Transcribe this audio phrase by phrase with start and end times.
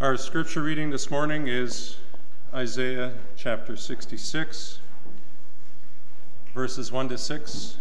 [0.00, 1.96] Our scripture reading this morning is
[2.54, 4.78] Isaiah chapter 66,
[6.54, 7.76] verses 1 to 6.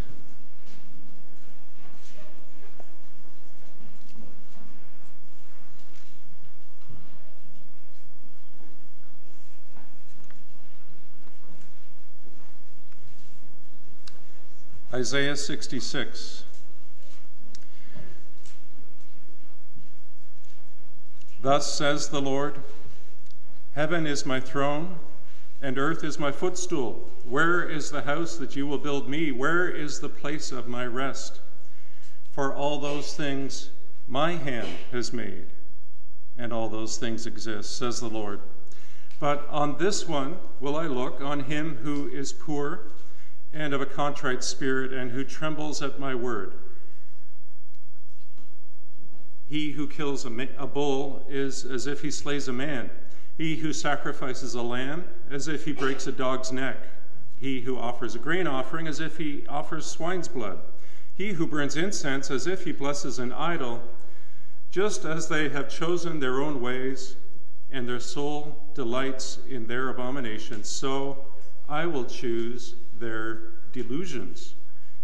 [14.91, 16.46] Isaiah 66.
[21.47, 22.55] Thus says the Lord
[23.73, 24.99] Heaven is my throne,
[25.61, 27.09] and earth is my footstool.
[27.23, 29.31] Where is the house that you will build me?
[29.31, 31.39] Where is the place of my rest?
[32.33, 33.69] For all those things
[34.09, 35.45] my hand has made,
[36.37, 38.41] and all those things exist, says the Lord.
[39.17, 42.91] But on this one will I look, on him who is poor
[43.53, 46.55] and of a contrite spirit, and who trembles at my word.
[49.49, 52.89] He who kills a, ma- a, bull is as if he slays a man.
[53.37, 56.77] He who sacrifices a lamb, as if he breaks a dog's neck.
[57.39, 60.59] He who offers a grain offering, as if he offers swine's blood.
[61.15, 63.81] He who burns incense, as if he blesses an idol.
[64.69, 67.15] Just as they have chosen their own ways,
[67.71, 71.25] and their soul delights in their abominations, so
[71.69, 74.55] I will choose their delusions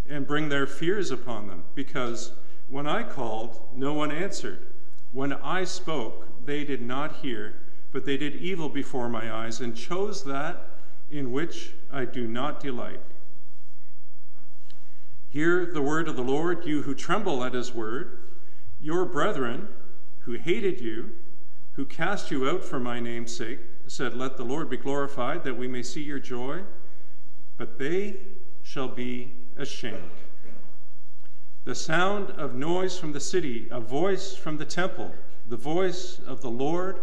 [0.09, 2.31] and bring their fears upon them, because
[2.67, 4.67] when I called, no one answered.
[5.11, 7.55] When I spoke, they did not hear,
[7.91, 10.69] but they did evil before my eyes and chose that
[11.11, 13.01] in which I do not delight.
[15.29, 18.19] Hear the word of the Lord, you who tremble at his word.
[18.79, 19.67] Your brethren,
[20.19, 21.11] who hated you,
[21.73, 25.57] who cast you out for my name's sake, said, Let the Lord be glorified, that
[25.57, 26.61] we may see your joy.
[27.57, 28.17] But they
[28.61, 30.11] shall be ashamed.
[31.65, 35.13] The sound of noise from the city, a voice from the temple,
[35.47, 36.99] the voice of the Lord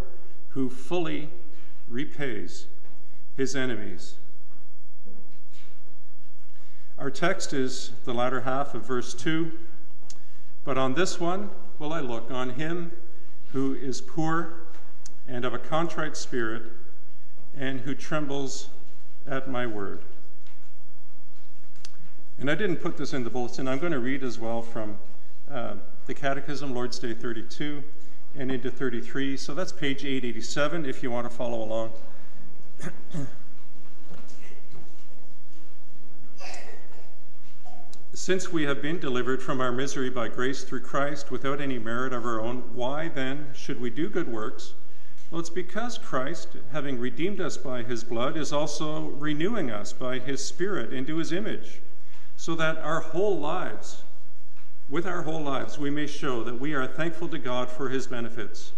[0.50, 1.30] who fully
[1.88, 2.66] repays
[3.36, 4.16] his enemies.
[6.98, 9.50] Our text is the latter half of verse 2.
[10.64, 11.48] But on this one
[11.78, 12.92] will I look, on him
[13.52, 14.54] who is poor
[15.26, 16.64] and of a contrite spirit,
[17.56, 18.68] and who trembles
[19.26, 20.02] at my word.
[22.40, 23.68] And I didn't put this in the bulletin.
[23.68, 24.96] I'm going to read as well from
[25.50, 25.74] uh,
[26.06, 27.82] the Catechism, Lord's Day 32,
[28.34, 29.36] and into 33.
[29.36, 31.92] So that's page 887 if you want to follow along.
[38.14, 42.14] Since we have been delivered from our misery by grace through Christ without any merit
[42.14, 44.72] of our own, why then should we do good works?
[45.30, 50.18] Well, it's because Christ, having redeemed us by his blood, is also renewing us by
[50.18, 51.80] his Spirit into his image
[52.40, 54.00] so that our whole lives,
[54.88, 58.06] with our whole lives, we may show that we are thankful to God for his
[58.06, 58.72] benefits,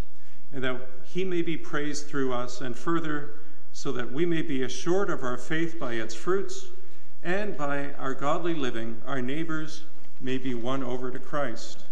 [0.51, 3.39] and that he may be praised through us, and further,
[3.71, 6.65] so that we may be assured of our faith by its fruits,
[7.23, 9.83] and by our godly living, our neighbors
[10.19, 11.85] may be won over to Christ.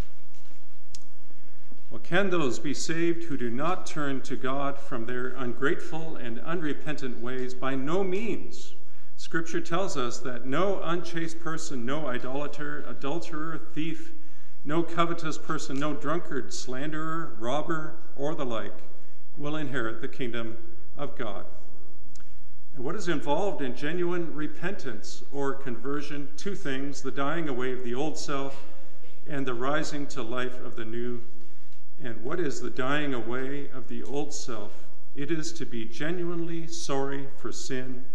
[1.90, 6.38] Well, can those be saved who do not turn to God from their ungrateful and
[6.42, 7.54] unrepentant ways?
[7.54, 8.74] By no means.
[9.22, 14.14] Scripture tells us that no unchaste person, no idolater, adulterer, thief,
[14.66, 18.74] no covetous person, no drunkard, slanderer, robber, or the like
[19.38, 20.58] will inherit the kingdom
[20.98, 21.46] of God.
[22.74, 26.28] And what is involved in genuine repentance or conversion?
[26.36, 28.66] Two things the dying away of the old self
[29.30, 31.22] and the rising to life of the new.
[32.04, 34.88] And what is the dying away of the old self?
[35.16, 38.06] It is to be genuinely sorry for sin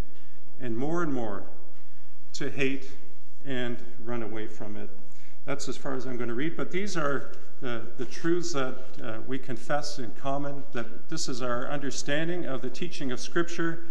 [0.61, 1.45] and more and more
[2.35, 2.91] to hate
[3.45, 4.91] and run away from it.
[5.45, 8.85] That's as far as I'm going to read, but these are the, the truths that
[9.03, 13.85] uh, we confess in common, that this is our understanding of the teaching of Scripture,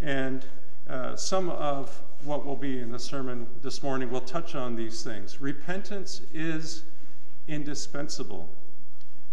[0.00, 0.46] and
[0.88, 5.02] uh, some of what will be in the sermon this morning will touch on these
[5.02, 5.40] things.
[5.40, 6.84] Repentance is
[7.48, 8.48] indispensable,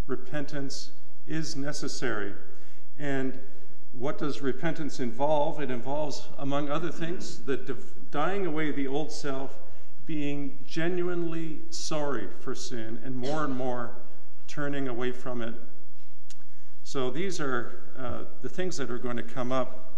[0.07, 0.91] repentance
[1.27, 2.33] is necessary,
[2.97, 3.39] and
[3.99, 5.59] what does repentance involve?
[5.59, 7.57] It involves, among other things, the
[8.11, 9.59] dying away the old self,
[10.05, 13.91] being genuinely sorry for sin, and more and more
[14.47, 15.53] turning away from it.
[16.83, 19.93] So these are uh, the things that are going to come up.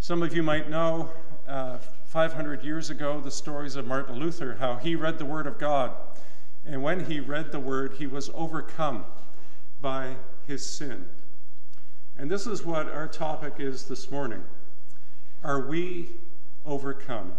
[0.00, 1.10] Some of you might know
[1.48, 5.58] uh, 500 years ago the stories of Martin Luther, how he read the Word of
[5.58, 5.92] God.
[6.66, 9.04] And when he read the Word, he was overcome
[9.80, 10.14] by
[10.46, 11.06] his sin.
[12.16, 14.44] And this is what our topic is this morning.
[15.42, 16.10] Are we
[16.64, 17.32] overcome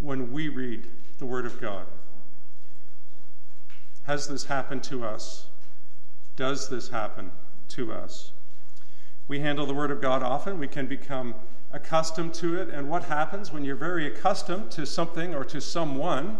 [0.00, 0.86] when we read
[1.18, 1.86] the Word of God?
[4.04, 5.46] Has this happened to us?
[6.36, 7.32] Does this happen
[7.70, 8.32] to us?
[9.26, 10.58] We handle the Word of God often.
[10.58, 11.34] We can become
[11.72, 12.70] accustomed to it.
[12.70, 16.38] And what happens when you're very accustomed to something or to someone?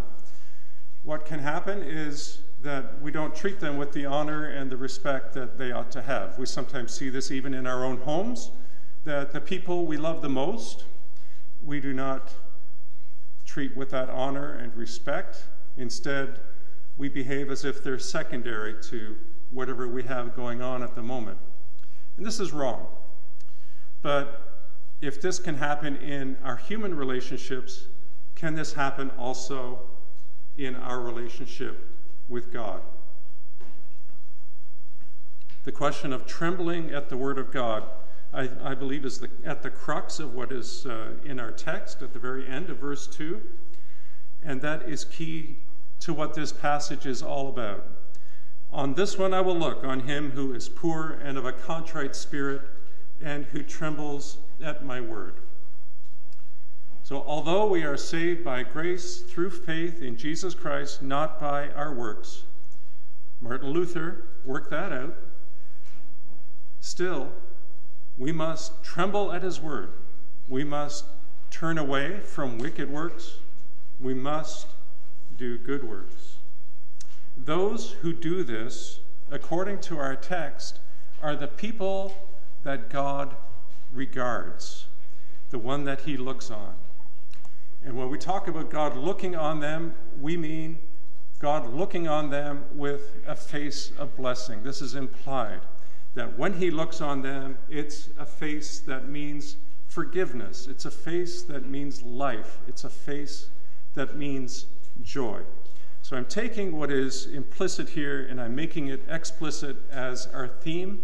[1.03, 5.33] What can happen is that we don't treat them with the honor and the respect
[5.35, 6.39] that they ought to have.
[6.39, 8.51] We sometimes see this even in our own homes,
[9.05, 10.85] that the people we love the most,
[11.65, 12.33] we do not
[13.45, 15.45] treat with that honor and respect.
[15.77, 16.41] Instead,
[16.97, 19.17] we behave as if they're secondary to
[19.51, 21.39] whatever we have going on at the moment.
[22.17, 22.89] And this is wrong.
[24.03, 24.67] But
[25.01, 27.87] if this can happen in our human relationships,
[28.35, 29.81] can this happen also
[30.57, 31.88] in our relationship
[32.29, 32.81] with God?
[35.65, 37.85] The question of trembling at the Word of God,
[38.33, 42.03] I, I believe, is the, at the crux of what is uh, in our text
[42.03, 43.41] at the very end of verse 2.
[44.43, 45.57] And that is key
[46.01, 47.87] to what this passage is all about.
[48.71, 52.15] On this one I will look, on him who is poor and of a contrite
[52.15, 52.63] spirit,
[53.21, 55.35] and who trembles at my word.
[57.09, 61.95] So, although we are saved by grace through faith in Jesus Christ, not by our
[61.95, 62.43] works,
[63.41, 65.17] Martin Luther worked that out,
[66.81, 67.33] still,
[68.19, 69.93] we must tremble at his word.
[70.49, 71.07] We must
[71.51, 73.39] turn away from wicked works.
[73.99, 74.67] We must
[75.39, 76.37] do good works.
[77.39, 79.01] Those who do this,
[79.31, 80.79] according to our text,
[81.23, 82.13] are the people
[82.65, 83.35] that God
[83.95, 84.85] regards,
[85.49, 86.75] the one that he looks on.
[87.89, 90.79] And when we talk about God looking on them, we mean
[91.39, 94.63] God looking on them with a face of blessing.
[94.63, 95.61] This is implied
[96.13, 99.57] that when he looks on them, it's a face that means
[99.87, 103.49] forgiveness, it's a face that means life, it's a face
[103.95, 104.67] that means
[105.03, 105.41] joy.
[106.03, 111.01] So I'm taking what is implicit here and I'm making it explicit as our theme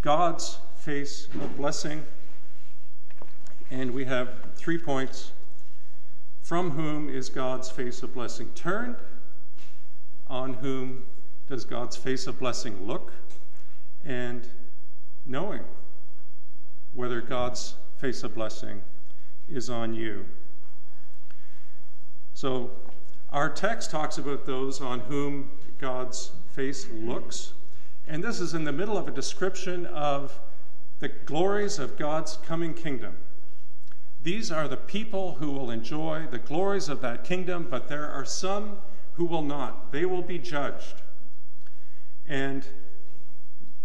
[0.00, 2.04] God's face of blessing.
[3.70, 5.30] And we have three points.
[6.52, 8.96] From whom is God's face of blessing turned?
[10.28, 11.04] On whom
[11.48, 13.10] does God's face of blessing look?
[14.04, 14.46] And
[15.24, 15.62] knowing
[16.92, 18.82] whether God's face of blessing
[19.50, 20.26] is on you.
[22.34, 22.70] So
[23.30, 27.54] our text talks about those on whom God's face looks.
[28.06, 30.38] And this is in the middle of a description of
[30.98, 33.16] the glories of God's coming kingdom.
[34.22, 38.24] These are the people who will enjoy the glories of that kingdom, but there are
[38.24, 38.78] some
[39.14, 39.90] who will not.
[39.90, 41.02] They will be judged.
[42.28, 42.64] And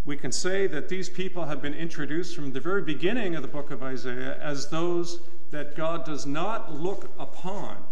[0.05, 3.47] we can say that these people have been introduced from the very beginning of the
[3.47, 5.19] book of Isaiah as those
[5.51, 7.83] that God does not look upon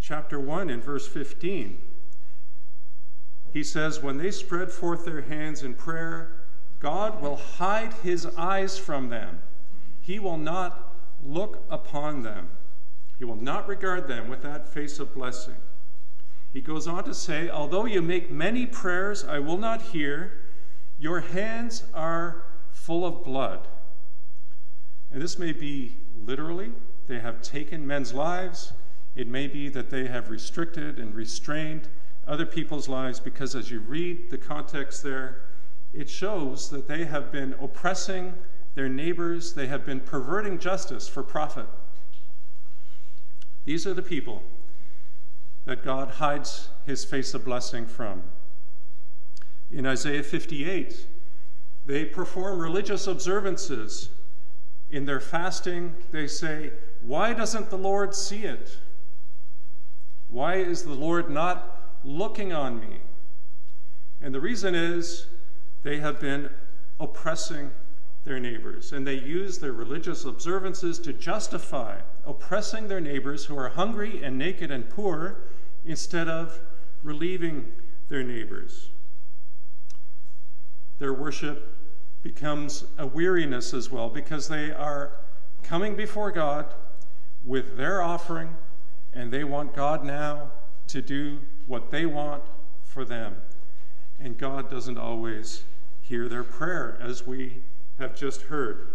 [0.00, 1.78] chapter 1 in verse 15.
[3.52, 6.44] He says, When they spread forth their hands in prayer,
[6.80, 9.40] God will hide his eyes from them.
[10.02, 10.83] He will not
[11.24, 12.48] look upon them.
[13.18, 15.56] He will not regard them with that face of blessing.
[16.52, 20.32] He goes on to say, Although you make many prayers, I will not hear.
[20.98, 23.66] Your hands are full of blood.
[25.10, 26.72] And this may be literally,
[27.06, 28.72] they have taken men's lives.
[29.16, 31.88] It may be that they have restricted and restrained
[32.26, 35.42] other people's lives because as you read the context there,
[35.92, 38.34] it shows that they have been oppressing
[38.74, 41.66] their neighbors, they have been perverting justice for profit.
[43.64, 44.42] These are the people
[45.64, 48.22] that God hides his face of blessing from.
[49.70, 51.06] In Isaiah 58,
[51.86, 54.10] they perform religious observances.
[54.90, 58.78] In their fasting, they say, Why doesn't the Lord see it?
[60.28, 62.98] Why is the Lord not looking on me?
[64.20, 65.26] And the reason is
[65.82, 66.50] they have been
[66.98, 67.70] oppressing
[68.24, 73.68] their neighbors, and they use their religious observances to justify oppressing their neighbors who are
[73.68, 75.42] hungry and naked and poor
[75.84, 76.58] instead of
[77.02, 77.70] relieving
[78.08, 78.88] their neighbors.
[80.98, 81.76] Their worship
[82.22, 85.12] becomes a weariness as well because they are
[85.62, 86.66] coming before God
[87.44, 88.56] with their offering
[89.12, 90.50] and they want God now
[90.88, 92.42] to do what they want
[92.82, 93.36] for them.
[94.18, 95.64] And God doesn't always
[96.00, 97.62] hear their prayer, as we
[97.98, 98.88] have just heard.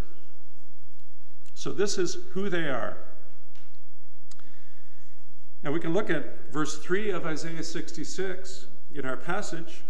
[1.53, 2.97] So, this is who they are.
[5.63, 9.81] Now, we can look at verse 3 of Isaiah 66 in our passage.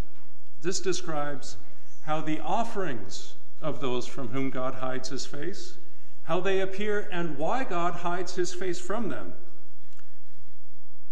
[0.62, 1.56] This describes
[2.02, 5.76] how the offerings of those from whom God hides his face,
[6.24, 9.32] how they appear, and why God hides his face from them.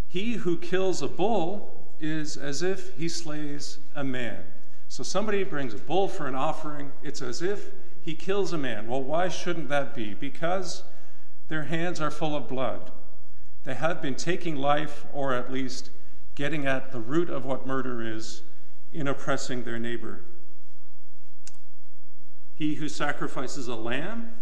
[0.09, 4.43] He who kills a bull is as if he slays a man.
[4.89, 7.71] So somebody brings a bull for an offering, it's as if
[8.09, 8.87] he kills a man.
[8.87, 10.15] Well, why shouldn't that be?
[10.15, 10.83] Because
[11.49, 12.91] their hands are full of blood.
[13.65, 15.91] They have been taking life, or at least
[16.35, 18.41] getting at the root of what murder is,
[18.95, 20.23] in oppressing their neighbor.
[22.55, 24.33] He who sacrifices a lamb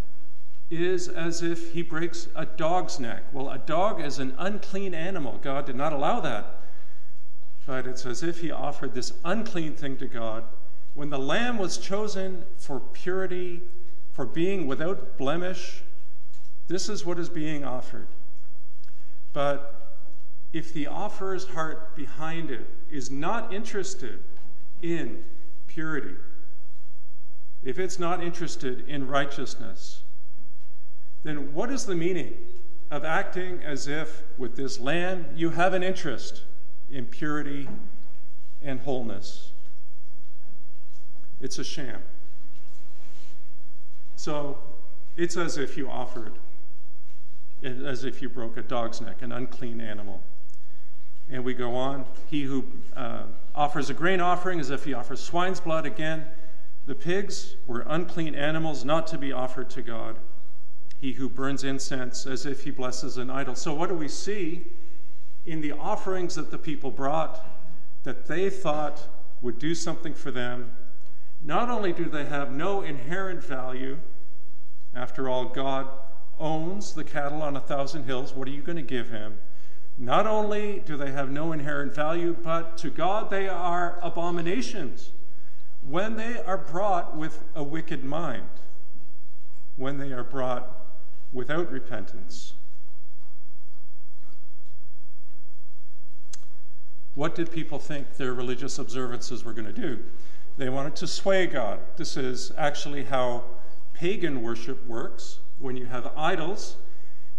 [0.71, 3.25] is as if he breaks a dog's neck.
[3.33, 5.41] Well, a dog is an unclean animal.
[5.43, 6.61] God did not allow that.
[7.67, 10.45] But it's as if he offered this unclean thing to God.
[10.97, 13.61] When the lamb was chosen for purity,
[14.15, 15.83] for being without blemish,
[16.69, 18.07] this is what is being offered.
[19.35, 19.99] But
[20.55, 24.23] if the offerer's heart behind it is not interested
[24.81, 25.23] in
[25.67, 26.15] purity,
[27.63, 30.03] if it's not interested in righteousness,
[31.25, 32.33] then what is the meaning
[32.91, 36.45] of acting as if with this lamb you have an interest
[36.91, 37.69] in purity
[38.63, 39.51] and wholeness?
[41.41, 42.01] It's a sham.
[44.17, 44.59] So
[45.17, 46.33] it's as if you offered,
[47.63, 50.23] as if you broke a dog's neck, an unclean animal.
[51.31, 52.07] And we go on.
[52.31, 52.65] He who
[52.95, 53.25] uh,
[53.55, 56.25] offers a grain offering as if he offers swine's blood again.
[56.87, 60.17] The pigs were unclean animals not to be offered to God
[61.01, 63.55] he who burns incense as if he blesses an idol.
[63.55, 64.67] So, what do we see
[65.45, 67.45] in the offerings that the people brought
[68.05, 69.01] that they thought
[69.43, 70.76] would do something for them?
[71.47, 73.99] Not only do they have no inherent value,
[74.93, 75.87] after all, God
[76.41, 78.35] owns the cattle on a thousand hills.
[78.35, 79.39] What are you going to give him?
[79.97, 85.13] Not only do they have no inherent value, but to God they are abominations
[85.83, 88.51] when they are brought with a wicked mind,
[89.77, 90.69] when they are brought
[91.33, 92.55] without repentance.
[97.15, 100.01] What did people think their religious observances were going to do?
[100.57, 101.81] They wanted to sway God.
[101.97, 103.45] This is actually how
[103.93, 105.41] pagan worship works.
[105.59, 106.77] When you have idols,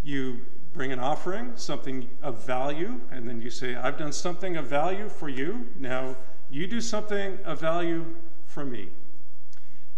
[0.02, 0.40] you
[0.72, 5.08] bring an offering, something of value, and then you say, I've done something of value
[5.08, 5.66] for you.
[5.78, 6.16] Now
[6.48, 8.14] you do something of value
[8.46, 8.90] for me.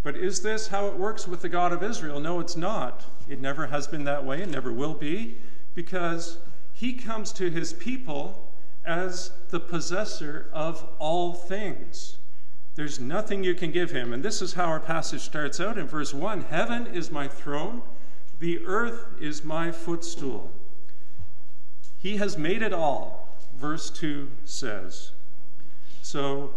[0.03, 2.21] But is this how it works with the God of Israel?
[2.21, 3.05] No, it's not.
[3.29, 5.37] It never has been that way, and never will be,
[5.75, 6.39] because
[6.73, 8.51] he comes to his people
[8.87, 12.17] as the possessor of all things.
[12.75, 14.13] There's nothing you can give him.
[14.13, 17.83] And this is how our passage starts out in verse 1 Heaven is my throne,
[18.39, 20.51] the earth is my footstool.
[21.99, 25.11] He has made it all, verse 2 says.
[26.03, 26.55] So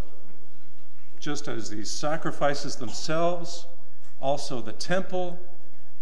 [1.19, 3.65] just as these sacrifices themselves,
[4.21, 5.39] also the temple,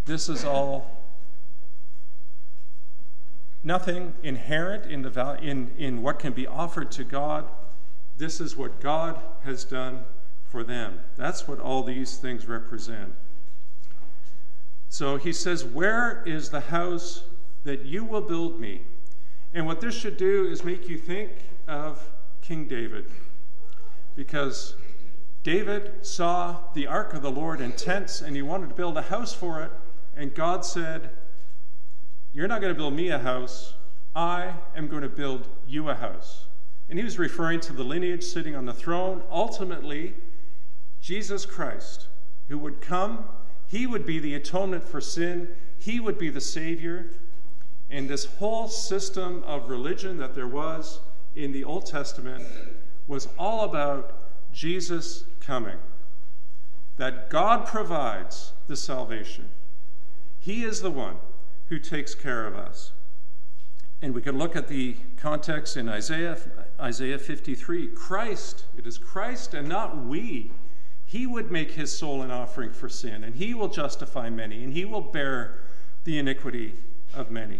[0.05, 1.01] this is all
[3.63, 7.47] nothing inherent in, the, in, in what can be offered to God.
[8.17, 10.03] This is what God has done
[10.43, 10.99] for them.
[11.17, 13.13] That's what all these things represent.
[14.89, 17.23] So he says, Where is the house
[17.63, 18.81] that you will build me?
[19.53, 21.31] And what this should do is make you think
[21.67, 23.05] of King David.
[24.15, 24.75] Because
[25.43, 29.03] David saw the ark of the Lord in tents and he wanted to build a
[29.03, 29.71] house for it.
[30.15, 31.11] And God said,
[32.33, 33.75] You're not going to build me a house.
[34.15, 36.45] I am going to build you a house.
[36.91, 39.23] And he was referring to the lineage sitting on the throne.
[39.31, 40.13] Ultimately,
[40.99, 42.07] Jesus Christ,
[42.49, 43.29] who would come,
[43.65, 45.47] he would be the atonement for sin,
[45.79, 47.11] he would be the Savior.
[47.89, 50.99] And this whole system of religion that there was
[51.33, 52.43] in the Old Testament
[53.07, 55.77] was all about Jesus coming,
[56.97, 59.47] that God provides the salvation.
[60.41, 61.15] He is the one
[61.69, 62.91] who takes care of us.
[64.01, 66.37] And we can look at the context in Isaiah,
[66.81, 67.89] Isaiah 53.
[67.89, 70.51] Christ, it is Christ and not we.
[71.05, 74.73] He would make his soul an offering for sin, and he will justify many, and
[74.73, 75.59] he will bear
[76.05, 76.73] the iniquity
[77.13, 77.59] of many.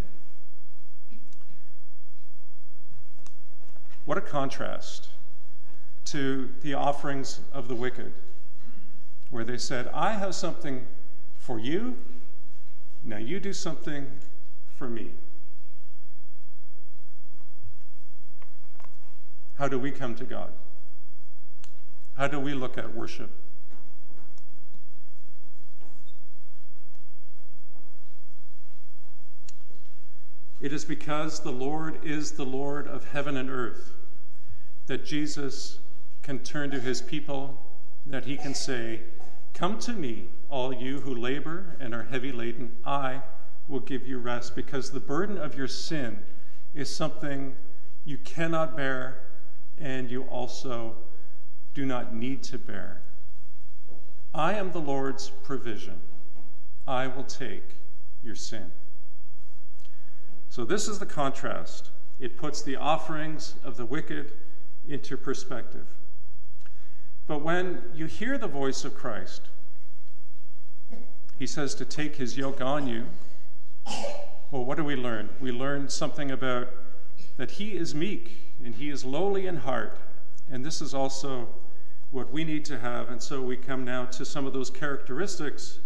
[4.05, 5.09] What a contrast
[6.05, 8.13] to the offerings of the wicked,
[9.29, 10.87] where they said, I have something
[11.37, 11.97] for you,
[13.03, 14.07] now you do something
[14.77, 15.11] for me.
[19.61, 20.51] How do we come to God?
[22.17, 23.29] How do we look at worship?
[30.59, 33.93] It is because the Lord is the Lord of heaven and earth
[34.87, 35.77] that Jesus
[36.23, 37.61] can turn to his people,
[38.07, 39.01] that he can say,
[39.53, 43.21] Come to me, all you who labor and are heavy laden, I
[43.67, 46.23] will give you rest, because the burden of your sin
[46.73, 47.55] is something
[48.03, 49.27] you cannot bear
[49.81, 50.95] and you also
[51.73, 53.01] do not need to bear.
[54.33, 55.99] I am the Lord's provision.
[56.87, 57.63] I will take
[58.23, 58.71] your sin.
[60.49, 61.89] So, this is the contrast.
[62.19, 64.33] It puts the offerings of the wicked
[64.87, 65.87] into perspective.
[67.27, 69.43] But when you hear the voice of Christ,
[71.39, 73.05] he says to take his yoke on you.
[74.51, 75.29] Well, what do we learn?
[75.39, 76.67] We learn something about
[77.37, 79.97] that he is meek and he is lowly in heart.
[80.49, 81.47] And this is also
[82.11, 83.09] what we need to have.
[83.09, 85.79] And so we come now to some of those characteristics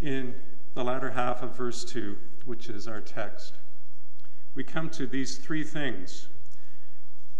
[0.00, 0.34] in
[0.74, 3.54] the latter half of verse 2, which is our text.
[4.54, 6.28] We come to these three things.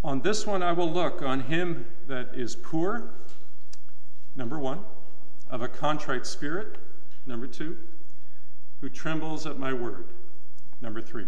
[0.03, 3.09] On this one I will look, on him that is poor,
[4.35, 4.85] number one,
[5.49, 6.77] of a contrite spirit,
[7.25, 7.77] number two,
[8.79, 10.05] who trembles at my word,
[10.81, 11.25] number three.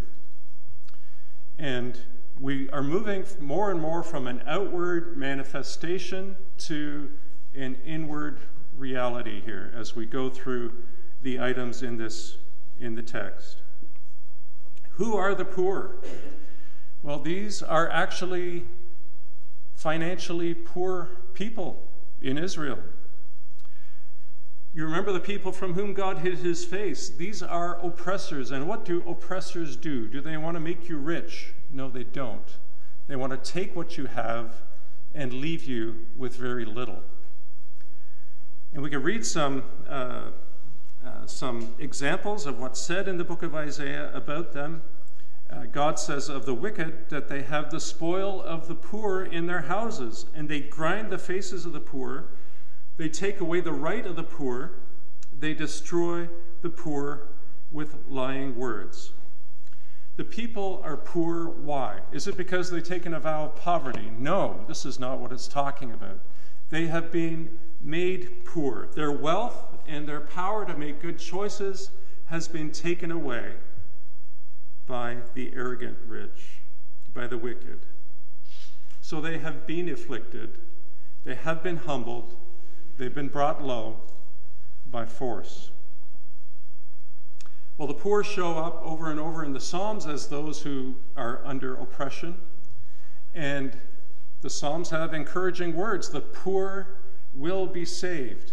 [1.58, 2.00] And
[2.40, 7.10] we are moving more and more from an outward manifestation to
[7.56, 8.40] an inward
[8.78, 10.72] reality here as we go through
[11.22, 12.38] the items in this
[12.80, 13.58] in the text.
[14.92, 15.98] Who are the poor?
[17.04, 18.66] Well, these are actually
[19.76, 21.88] financially poor people
[22.22, 22.80] in Israel.
[24.74, 27.10] You remember the people from whom God hid his face.
[27.10, 28.52] These are oppressors.
[28.52, 30.08] And what do oppressors do?
[30.08, 31.54] Do they want to make you rich?
[31.72, 32.58] No, they don't.
[33.08, 34.62] They want to take what you have
[35.14, 37.02] and leave you with very little.
[38.74, 40.26] And we can read some, uh,
[41.06, 44.84] uh, some examples of what's said in the book of Isaiah about them.
[45.50, 49.48] Uh, God says of the wicked that they have the spoil of the poor in
[49.48, 52.30] their houses, and they grind the faces of the poor
[53.00, 54.74] they take away the right of the poor.
[55.40, 56.28] They destroy
[56.62, 57.30] the poor
[57.72, 59.14] with lying words.
[60.20, 61.46] The people are poor.
[61.46, 62.02] Why?
[62.12, 64.12] Is it because they've taken a vow of poverty?
[64.20, 66.20] No, this is not what it's talking about.
[66.70, 68.90] They have been made poor.
[68.96, 71.92] Their wealth and their power to make good choices
[72.26, 73.54] has been taken away
[74.86, 76.60] by the arrogant rich,
[77.14, 77.80] by the wicked.
[79.00, 80.58] So they have been afflicted,
[81.24, 82.36] they have been humbled,
[82.98, 84.02] They've been brought low
[84.86, 85.72] by force.
[87.80, 91.40] Well, the poor show up over and over in the Psalms as those who are
[91.46, 92.36] under oppression.
[93.34, 93.80] And
[94.42, 96.98] the Psalms have encouraging words the poor
[97.34, 98.52] will be saved.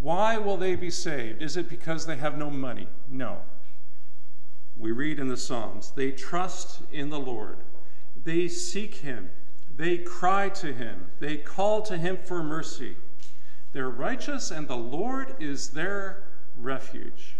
[0.00, 1.42] Why will they be saved?
[1.42, 2.86] Is it because they have no money?
[3.08, 3.38] No.
[4.78, 7.58] We read in the Psalms they trust in the Lord,
[8.22, 9.30] they seek Him,
[9.76, 12.96] they cry to Him, they call to Him for mercy.
[13.72, 16.22] They're righteous, and the Lord is their
[16.56, 17.34] refuge.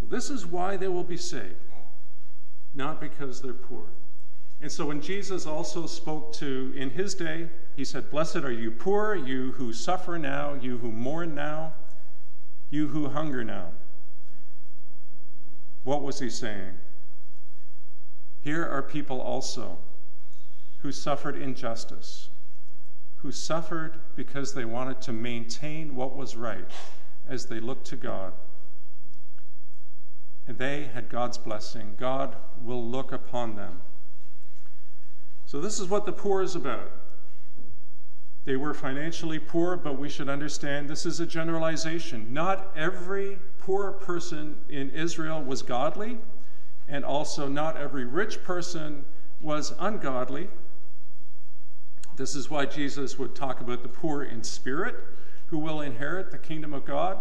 [0.00, 1.54] So, this is why they will be saved,
[2.74, 3.84] not because they're poor.
[4.60, 8.70] And so, when Jesus also spoke to, in his day, he said, Blessed are you
[8.70, 11.74] poor, you who suffer now, you who mourn now,
[12.70, 13.70] you who hunger now.
[15.84, 16.78] What was he saying?
[18.42, 19.78] Here are people also
[20.80, 22.28] who suffered injustice
[23.18, 26.70] who suffered because they wanted to maintain what was right
[27.28, 28.32] as they looked to God.
[30.48, 31.94] They had God's blessing.
[31.98, 33.82] God will look upon them.
[35.44, 36.90] So, this is what the poor is about.
[38.44, 42.32] They were financially poor, but we should understand this is a generalization.
[42.32, 46.16] Not every poor person in Israel was godly,
[46.88, 49.04] and also not every rich person
[49.42, 50.48] was ungodly.
[52.16, 54.96] This is why Jesus would talk about the poor in spirit
[55.48, 57.18] who will inherit the kingdom of God,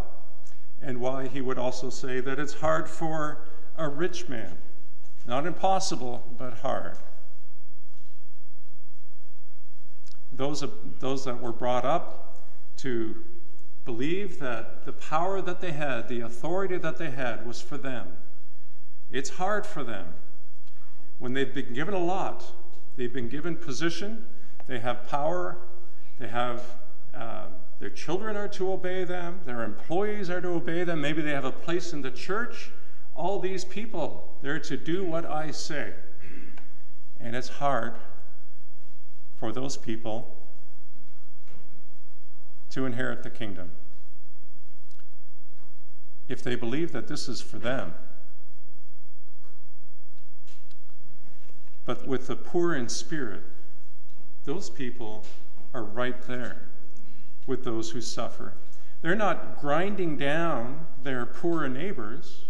[0.82, 3.46] and why he would also say that it's hard for
[3.78, 4.58] a rich man.
[5.26, 6.98] Not impossible, but hard.
[10.32, 10.64] Those,
[11.00, 12.38] those that were brought up
[12.78, 13.16] to
[13.86, 18.18] believe that the power that they had, the authority that they had, was for them.
[19.12, 20.14] It's hard for them.
[21.20, 22.44] When they've been given a lot,
[22.96, 24.28] they've been given position,
[24.68, 25.58] they have power.
[26.20, 26.62] They have
[27.14, 27.46] uh,
[27.80, 29.42] their children are to obey them.
[29.46, 31.00] Their employees are to obey them.
[31.02, 32.72] Maybe they have a place in the church.
[33.16, 35.94] All these people, they're to do what I say.
[37.20, 37.94] And it's hard
[39.40, 40.36] for those people
[42.72, 43.72] to inherit the kingdom
[46.28, 47.94] if they believe that this is for them.
[51.86, 53.44] But with the poor in spirit,
[54.44, 55.24] those people
[55.74, 56.67] are right there
[57.48, 58.54] with those who suffer.
[59.02, 62.46] They're not grinding down their poorer neighbors,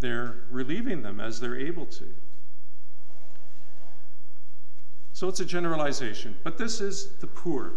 [0.00, 2.04] they're relieving them as they're able to.
[5.12, 7.72] So it's a generalization, but this is the poor.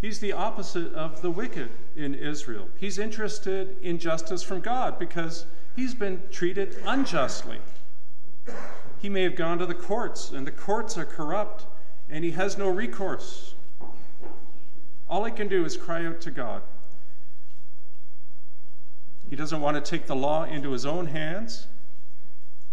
[0.00, 2.68] He's the opposite of the wicked in Israel.
[2.78, 7.58] He's interested in justice from God because he's been treated unjustly.
[9.00, 11.66] He may have gone to the courts, and the courts are corrupt,
[12.08, 13.54] and he has no recourse.
[15.08, 16.62] All he can do is cry out to God.
[19.30, 21.66] He doesn't want to take the law into his own hands.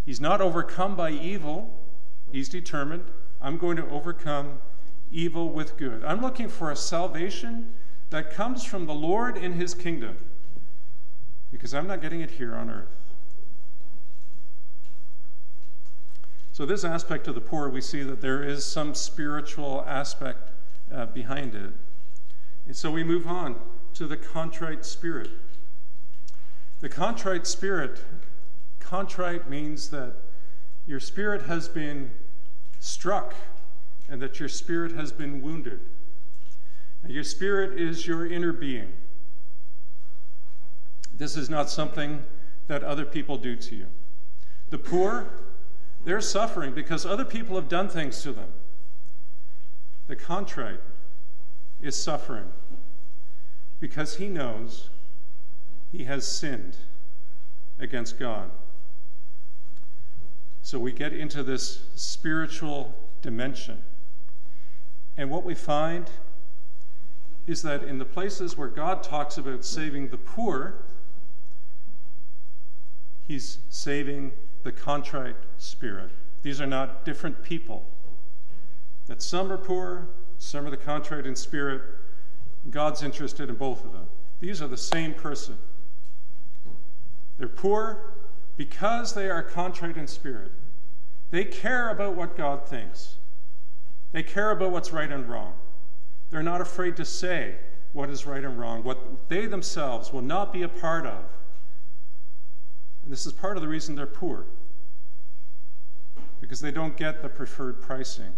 [0.05, 1.77] He's not overcome by evil.
[2.31, 3.05] He's determined,
[3.41, 4.59] I'm going to overcome
[5.11, 6.03] evil with good.
[6.03, 7.73] I'm looking for a salvation
[8.09, 10.17] that comes from the Lord in his kingdom
[11.51, 12.87] because I'm not getting it here on earth.
[16.51, 20.51] So, this aspect of the poor, we see that there is some spiritual aspect
[20.93, 21.73] uh, behind it.
[22.65, 23.55] And so we move on
[23.93, 25.29] to the contrite spirit.
[26.81, 28.01] The contrite spirit,
[28.79, 30.13] contrite means that
[30.85, 32.11] your spirit has been
[32.79, 33.33] struck
[34.09, 35.79] and that your spirit has been wounded.
[37.07, 38.91] Your spirit is your inner being.
[41.13, 42.23] This is not something
[42.67, 43.87] that other people do to you.
[44.69, 45.27] The poor,
[46.03, 48.49] they're suffering because other people have done things to them.
[50.07, 50.81] The contrite
[51.81, 52.51] is suffering
[53.79, 54.89] because he knows
[55.91, 56.77] he has sinned
[57.79, 58.49] against God.
[60.61, 63.83] So we get into this spiritual dimension.
[65.17, 66.09] And what we find
[67.47, 70.75] is that in the places where God talks about saving the poor,
[73.27, 74.33] he's saving
[74.63, 76.09] the contrite spirit.
[76.41, 77.85] These are not different people.
[79.07, 80.07] That some are poor,
[80.37, 81.81] some are the contrite in spirit.
[82.69, 84.07] God's interested in both of them.
[84.39, 85.57] These are the same person.
[87.37, 88.13] They're poor
[88.57, 90.51] because they are contrite in spirit.
[91.31, 93.15] They care about what God thinks.
[94.11, 95.53] They care about what's right and wrong.
[96.29, 97.55] They're not afraid to say
[97.93, 101.23] what is right and wrong, what they themselves will not be a part of.
[103.03, 104.45] And this is part of the reason they're poor,
[106.41, 108.33] because they don't get the preferred pricing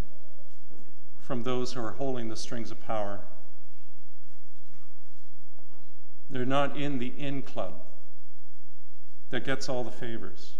[1.28, 3.20] from those who are holding the strings of power.
[6.30, 7.82] They're not in the in club
[9.30, 10.54] that gets all the favors.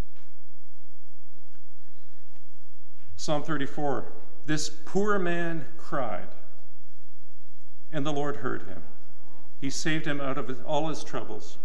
[3.16, 4.12] Psalm 34
[4.46, 6.28] This poor man cried,
[7.94, 8.84] and the Lord heard him.
[9.62, 11.58] He saved him out of all his troubles.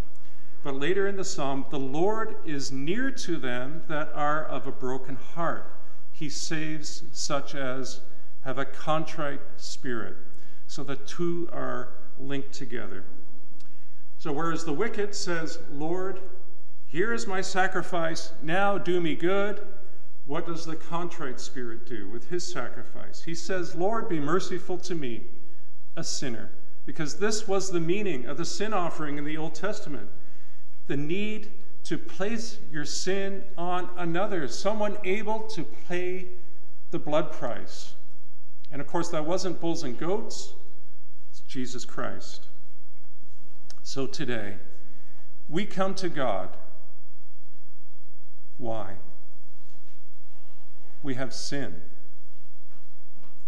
[0.63, 4.73] But later in the psalm, the Lord is near to them that are of a
[4.73, 5.75] broken heart.
[6.13, 8.01] He saves such as
[8.45, 10.17] have a contrite spirit.
[10.67, 13.05] So the two are linked together.
[14.19, 16.21] So whereas the wicked says, Lord,
[16.87, 19.67] here is my sacrifice, now do me good,
[20.27, 23.23] what does the contrite spirit do with his sacrifice?
[23.23, 25.23] He says, Lord, be merciful to me,
[25.97, 26.51] a sinner.
[26.87, 30.09] Because this was the meaning of the sin offering in the Old Testament
[30.87, 31.51] the need
[31.85, 36.27] to place your sin on another, someone able to pay
[36.91, 37.95] the blood price.
[38.73, 40.55] And of course, that wasn't bulls and goats,
[41.31, 42.47] it's Jesus Christ.
[43.83, 44.57] So today,
[45.49, 46.49] we come to God.
[48.57, 48.95] Why?
[51.03, 51.83] We have sin.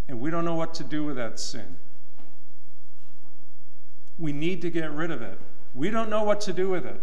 [0.08, 1.76] And we don't know what to do with that sin.
[4.18, 5.38] We need to get rid of it.
[5.74, 7.00] We don't know what to do with it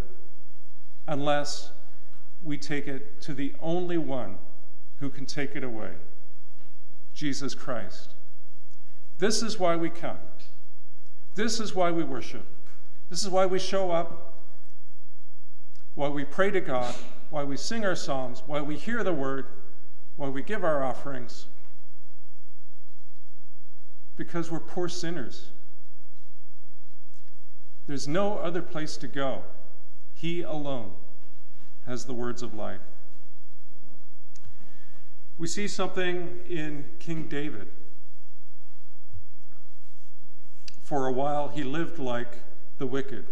[1.07, 1.71] unless
[2.43, 4.37] we take it to the only one
[4.99, 5.93] who can take it away
[7.21, 8.15] Jesus Christ.
[9.19, 10.17] This is why we come.
[11.35, 12.47] This is why we worship.
[13.11, 14.39] This is why we show up,
[15.93, 16.95] why we pray to God,
[17.29, 19.45] why we sing our psalms, why we hear the word,
[20.17, 21.45] why we give our offerings.
[24.17, 25.51] Because we're poor sinners.
[27.85, 29.43] There's no other place to go.
[30.15, 30.93] He alone
[31.85, 32.81] has the words of life.
[35.41, 37.67] We see something in King David.
[40.83, 42.43] For a while, he lived like
[42.77, 43.25] the wicked.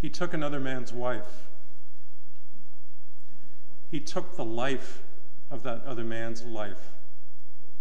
[0.00, 1.48] He took another man's wife.
[3.90, 5.02] He took the life
[5.50, 6.92] of that other man's life.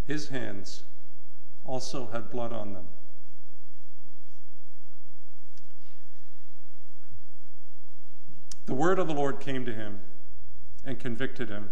[0.08, 0.82] His hands
[1.66, 2.88] also had blood on them.
[8.66, 10.00] The word of the Lord came to him
[10.84, 11.70] and convicted him.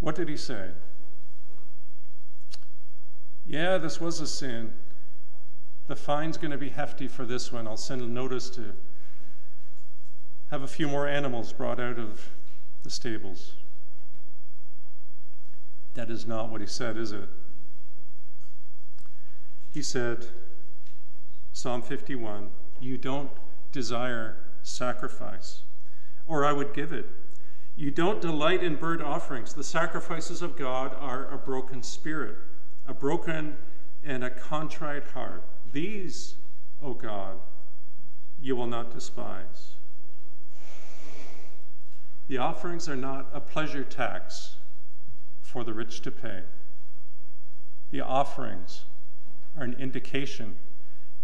[0.00, 0.70] What did he say?
[3.46, 4.72] Yeah, this was a sin.
[5.86, 7.66] The fine's going to be hefty for this one.
[7.66, 8.74] I'll send a notice to
[10.50, 12.30] have a few more animals brought out of
[12.82, 13.54] the stables.
[15.94, 17.28] That is not what he said, is it?
[19.72, 20.26] He said,
[21.52, 23.30] Psalm 51, You don't
[23.72, 25.62] desire sacrifice,
[26.26, 27.06] or I would give it.
[27.76, 29.54] You don't delight in burnt offerings.
[29.54, 32.36] The sacrifices of God are a broken spirit,
[32.86, 33.56] a broken
[34.04, 35.44] and a contrite heart.
[35.72, 36.34] These,
[36.82, 37.38] O God,
[38.40, 39.74] you will not despise.
[42.28, 44.56] The offerings are not a pleasure tax
[45.42, 46.42] for the rich to pay.
[47.90, 48.84] The offerings
[49.56, 50.56] are an indication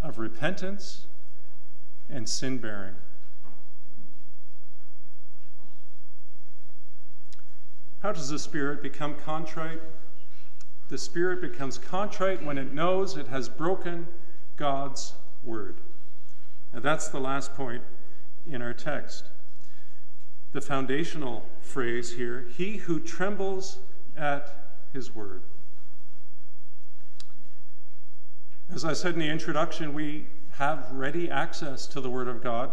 [0.01, 1.05] of repentance
[2.09, 2.95] and sin bearing.
[8.01, 9.81] How does the Spirit become contrite?
[10.89, 14.07] The Spirit becomes contrite when it knows it has broken
[14.55, 15.75] God's word.
[16.73, 17.83] And that's the last point
[18.49, 19.25] in our text.
[20.53, 23.79] The foundational phrase here He who trembles
[24.15, 25.41] at his word.
[28.69, 32.71] As I said in the introduction, we have ready access to the Word of God.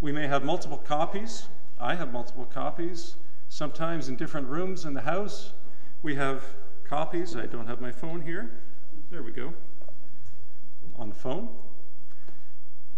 [0.00, 1.48] We may have multiple copies.
[1.78, 3.14] I have multiple copies,
[3.50, 5.52] sometimes in different rooms in the house.
[6.02, 6.42] We have
[6.84, 7.36] copies.
[7.36, 8.50] I don't have my phone here.
[9.10, 9.52] There we go.
[10.96, 11.50] On the phone.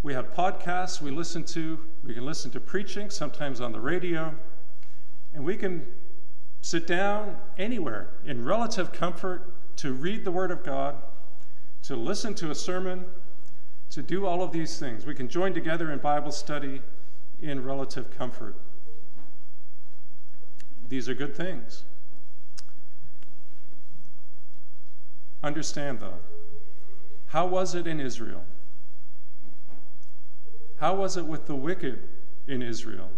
[0.04, 1.80] We have podcasts we listen to.
[2.04, 4.34] We can listen to preaching, sometimes on the radio.
[5.34, 5.86] And we can
[6.60, 10.96] sit down anywhere in relative comfort to read the Word of God,
[11.84, 13.06] to listen to a sermon,
[13.90, 15.06] to do all of these things.
[15.06, 16.82] We can join together in Bible study
[17.40, 18.56] in relative comfort.
[20.92, 21.84] These are good things.
[25.42, 26.18] Understand, though,
[27.28, 28.44] how was it in Israel?
[30.80, 31.98] How was it with the wicked
[32.46, 33.10] in Israel?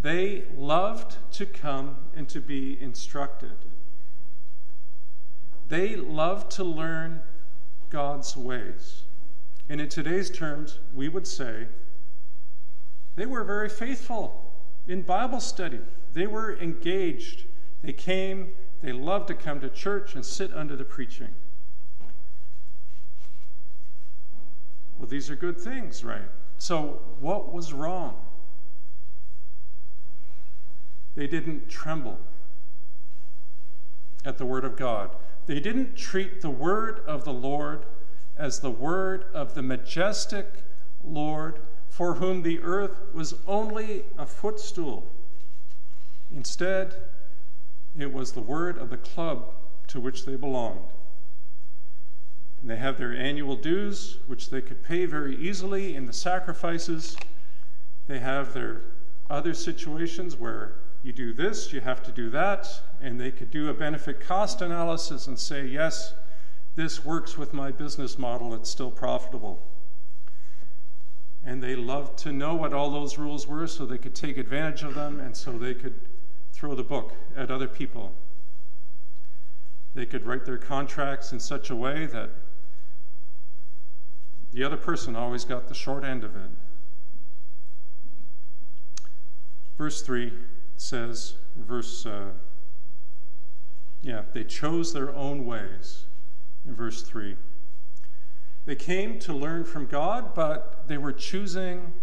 [0.00, 3.58] They loved to come and to be instructed.
[5.68, 7.20] They loved to learn
[7.90, 9.02] God's ways.
[9.68, 11.66] And in today's terms, we would say
[13.16, 14.54] they were very faithful
[14.88, 15.80] in Bible study.
[16.12, 17.44] They were engaged.
[17.82, 21.34] They came, they loved to come to church and sit under the preaching.
[24.98, 26.28] Well, these are good things, right?
[26.58, 28.16] So, what was wrong?
[31.14, 32.18] They didn't tremble
[34.24, 35.16] at the Word of God.
[35.46, 37.86] They didn't treat the Word of the Lord
[38.40, 40.64] as the word of the majestic
[41.04, 45.06] Lord, for whom the earth was only a footstool.
[46.34, 46.94] Instead,
[47.98, 49.52] it was the word of the club
[49.88, 50.90] to which they belonged.
[52.60, 57.16] And they have their annual dues, which they could pay very easily in the sacrifices.
[58.06, 58.82] They have their
[59.28, 62.68] other situations where you do this, you have to do that,
[63.00, 66.12] and they could do a benefit cost analysis and say, yes,
[66.76, 69.66] this works with my business model, it's still profitable.
[71.42, 74.82] And they loved to know what all those rules were so they could take advantage
[74.82, 75.98] of them and so they could
[76.60, 78.12] throw the book at other people.
[79.94, 82.28] They could write their contracts in such a way that
[84.52, 86.50] the other person always got the short end of it.
[89.78, 90.34] Verse 3
[90.76, 92.28] says, verse, uh,
[94.02, 96.04] yeah, they chose their own ways
[96.66, 97.36] in verse 3.
[98.66, 101.94] They came to learn from God, but they were choosing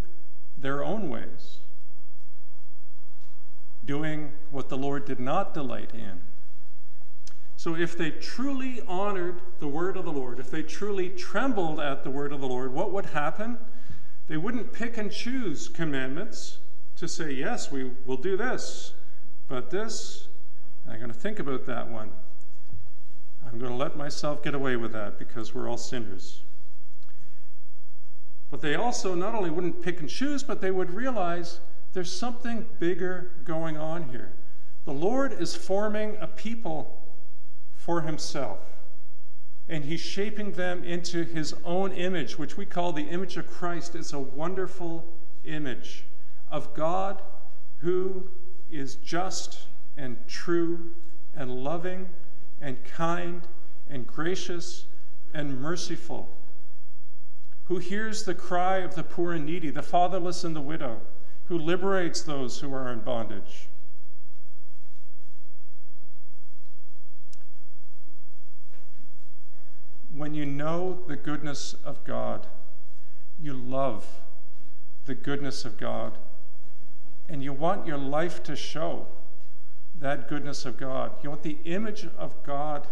[0.58, 1.60] their own ways,
[3.88, 6.22] doing what the Lord did not delight in.
[7.56, 12.04] So, if they truly honored the word of the Lord, if they truly trembled at
[12.04, 13.58] the word of the Lord, what would happen?
[14.28, 16.60] They wouldn't pick and choose commandments
[16.98, 18.94] to say, yes, we will do this,
[19.48, 20.28] but this,
[20.88, 22.12] I'm going to think about that one.
[23.44, 26.42] I'm going to let myself get away with that because we're all sinners.
[28.52, 31.60] But they also not only wouldn't pick and choose, but they would realize
[31.98, 34.32] there's something bigger going on here.
[34.86, 37.02] The Lord is forming a people
[37.74, 38.60] for himself,
[39.68, 43.96] and he's shaping them into his own image, which we call the image of Christ.
[43.96, 45.08] It's a wonderful
[45.44, 46.04] image
[46.52, 47.20] of God
[47.80, 48.30] who
[48.72, 49.62] is just
[49.98, 50.92] and true
[51.34, 52.10] and loving
[52.62, 53.42] and kind
[53.90, 54.86] and gracious
[55.34, 56.30] and merciful,
[57.64, 61.02] who hears the cry of the poor and needy, the fatherless and the widow,
[61.48, 63.68] who liberates those who are in bondage.
[70.14, 72.48] When you know the goodness of God,
[73.40, 74.06] you love
[75.06, 76.18] the goodness of God,
[77.30, 79.08] and you want your life to show
[80.00, 81.12] that goodness of God.
[81.24, 82.88] You want the image of God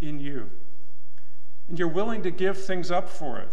[0.00, 0.50] in you.
[1.68, 3.50] and you're willing to give things up for it.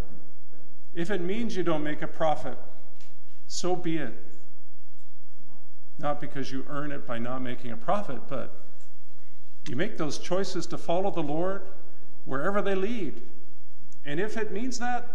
[0.93, 2.58] If it means you don't make a profit,
[3.48, 4.13] so be it.
[5.97, 8.53] Not because you earn it by not making a profit, but
[9.67, 11.63] you make those choices to follow the Lord
[12.25, 13.21] wherever they lead.
[14.05, 15.08] And if it means that,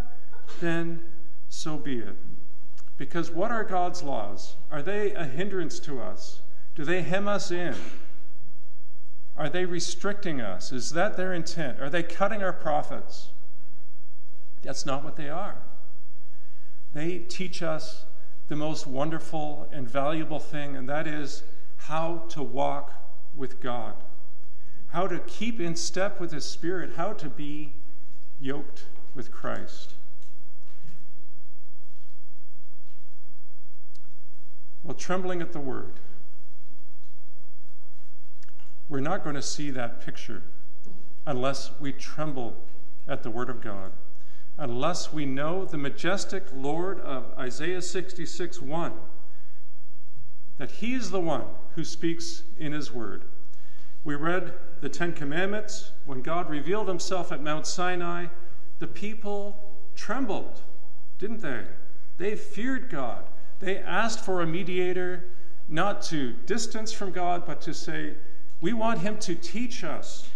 [0.61, 1.01] then
[1.49, 2.17] so be it.
[2.97, 4.57] Because what are God's laws?
[4.71, 6.41] Are they a hindrance to us?
[6.75, 7.75] Do they hem us in?
[9.37, 10.73] Are they restricting us?
[10.73, 11.81] Is that their intent?
[11.81, 13.29] Are they cutting our profits?
[14.63, 15.57] That's not what they are.
[16.93, 18.05] They teach us
[18.51, 21.45] the most wonderful and valuable thing, and that is
[21.77, 22.93] how to walk
[23.37, 23.95] with God,
[24.89, 27.75] how to keep in step with His Spirit, how to be
[28.41, 29.95] yoked with Christ.
[34.83, 36.01] Well, trembling at the word.
[38.89, 40.43] We're not going to see that picture
[41.25, 42.57] unless we tremble
[43.07, 43.93] at the word of God,
[44.61, 48.93] unless we know the majestic Lord of Isaiah 66 1,
[50.59, 51.45] that He is the one
[51.75, 53.25] who speaks in His word.
[54.05, 55.93] We read the Ten Commandments.
[56.05, 58.27] When God revealed Himself at Mount Sinai,
[58.81, 59.57] the people
[59.97, 60.61] trembled,
[61.19, 61.65] didn't they?
[62.19, 63.25] They feared God.
[63.61, 65.25] They asked for a mediator,
[65.71, 68.15] not to distance from God, but to say,
[68.61, 70.29] We want him to teach us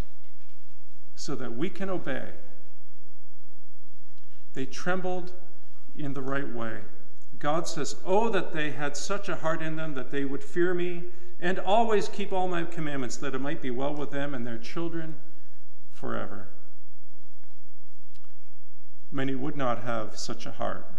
[1.14, 2.30] so that we can obey.
[4.54, 5.32] They trembled
[5.96, 6.80] in the right way.
[7.38, 10.72] God says, Oh, that they had such a heart in them that they would fear
[10.72, 11.04] me
[11.40, 14.58] and always keep all my commandments, that it might be well with them and their
[14.58, 15.16] children
[15.92, 16.48] forever.
[19.10, 20.90] Many would not have such a heart.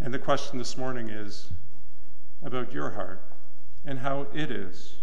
[0.00, 1.50] And the question this morning is
[2.42, 3.22] about your heart
[3.84, 4.94] and how it is.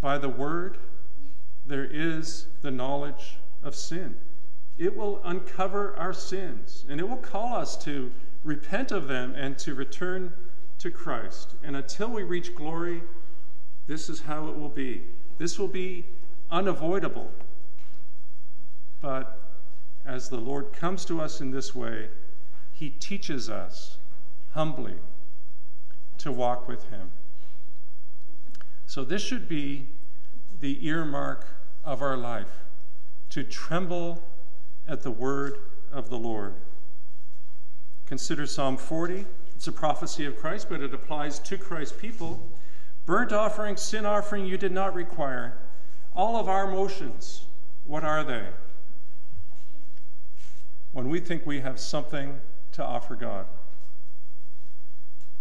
[0.00, 0.78] By the word,
[1.66, 4.16] there is the knowledge of sin.
[4.76, 8.12] It will uncover our sins and it will call us to
[8.44, 10.32] repent of them and to return
[10.78, 11.54] to Christ.
[11.62, 13.02] And until we reach glory,
[13.86, 15.02] this is how it will be.
[15.38, 16.04] This will be
[16.50, 17.32] unavoidable.
[19.00, 19.40] But
[20.04, 22.08] as the Lord comes to us in this way,
[22.72, 23.98] he teaches us
[24.52, 24.94] humbly
[26.18, 27.10] to walk with him.
[28.86, 29.86] So, this should be
[30.60, 31.46] the earmark
[31.84, 32.64] of our life
[33.30, 34.22] to tremble
[34.86, 35.58] at the word
[35.92, 36.54] of the Lord.
[38.06, 39.26] Consider Psalm 40.
[39.54, 42.40] It's a prophecy of Christ, but it applies to Christ's people.
[43.06, 45.58] Burnt offering, sin offering, you did not require.
[46.14, 47.42] All of our motions,
[47.84, 48.46] what are they?
[50.92, 52.40] When we think we have something
[52.72, 53.46] to offer God.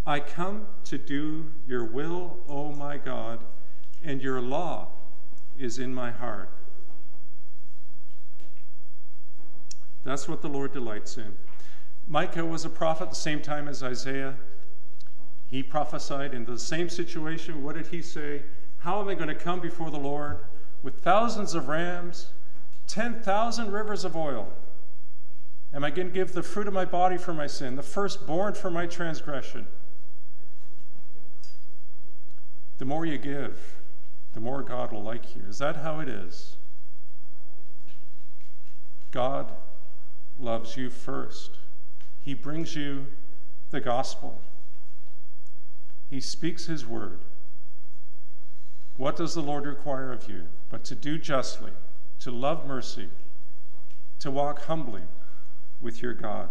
[0.06, 3.40] I come to do your will, O my God,
[4.04, 4.88] and your law
[5.60, 6.50] is in my heart.
[10.08, 11.36] That's what the Lord delights in.
[12.08, 14.36] Micah was a prophet the same time as Isaiah.
[15.48, 17.62] He prophesied in the same situation.
[17.62, 18.44] What did he say?
[18.78, 20.38] How am I going to come before the Lord
[20.82, 22.28] with thousands of rams,
[22.88, 24.48] 10,000 rivers of oil?
[25.74, 28.54] Am I going to give the fruit of my body for my sin, the firstborn
[28.54, 29.68] for my transgression?
[32.78, 33.76] The more you give,
[34.34, 35.42] the more God will like you.
[35.50, 36.56] Is that how it is?
[39.12, 39.52] God
[40.40, 41.58] loves you first.
[42.24, 43.08] He brings you
[43.72, 44.42] the gospel.
[46.10, 47.20] He speaks his word.
[48.98, 50.48] What does the Lord require of you?
[50.70, 51.72] But to do justly,
[52.20, 53.10] to love mercy,
[54.20, 55.04] to walk humbly
[55.82, 56.50] with your God.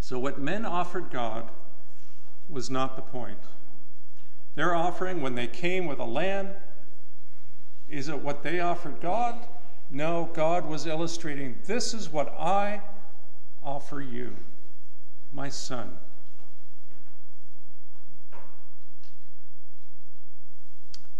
[0.00, 1.50] So, what men offered God
[2.48, 3.38] was not the point.
[4.54, 6.50] Their offering, when they came with a lamb,
[7.88, 9.46] is it what they offered God?
[9.90, 12.80] No, God was illustrating this is what I
[13.62, 14.36] offer you,
[15.32, 15.98] my son.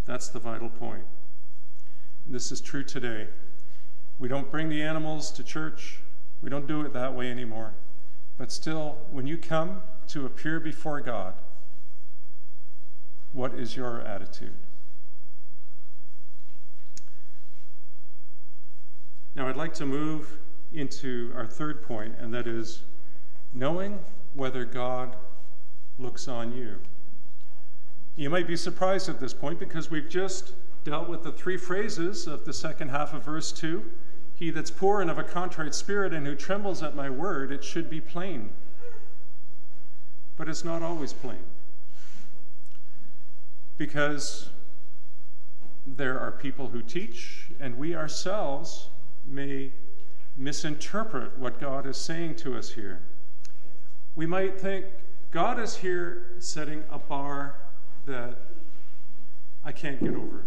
[0.05, 1.05] That's the vital point.
[2.27, 3.29] This is true today.
[4.19, 5.99] We don't bring the animals to church.
[6.41, 7.75] We don't do it that way anymore.
[8.39, 11.35] But still, when you come to appear before God,
[13.33, 14.55] what is your attitude?
[19.37, 20.39] Now, I'd like to move
[20.73, 22.83] into our third point, and that is
[23.53, 23.99] knowing
[24.33, 25.15] whether God
[25.99, 26.81] looks on you.
[28.17, 32.27] You might be surprised at this point because we've just dealt with the three phrases
[32.27, 33.85] of the second half of verse 2
[34.37, 37.65] he that's poor and of a contrite spirit and who trembles at my word, it
[37.65, 38.51] should be plain.
[40.37, 41.45] But it's not always plain.
[43.79, 44.51] Because
[45.87, 48.89] there are people who teach, and we ourselves
[49.27, 49.73] may
[50.37, 53.03] misinterpret what God is saying to us here.
[54.15, 54.87] We might think
[55.31, 57.57] God is here setting a bar
[58.07, 58.39] that
[59.65, 60.45] I can't get over.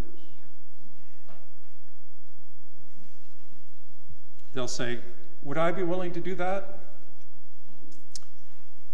[4.54, 5.00] They'll say,
[5.44, 6.80] Would I be willing to do that?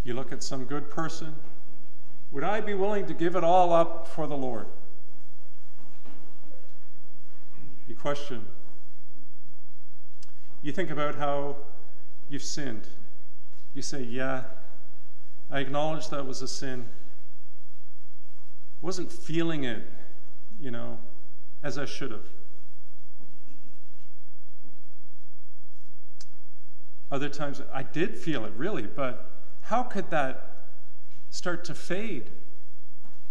[0.03, 1.35] You look at some good person.
[2.31, 4.67] Would I be willing to give it all up for the Lord?
[7.87, 8.45] You question.
[10.65, 11.57] You think about how
[12.27, 12.87] you've sinned.
[13.75, 14.45] You say, Yeah,
[15.51, 16.87] I acknowledge that was a sin.
[18.81, 19.87] Wasn't feeling it,
[20.59, 20.97] you know,
[21.61, 22.25] as I should have.
[27.11, 29.29] Other times I did feel it really, but
[29.61, 30.65] how could that
[31.29, 32.31] start to fade?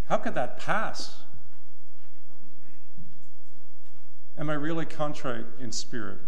[0.09, 1.17] How could that pass?
[4.39, 6.19] Am I really contrite in spirit?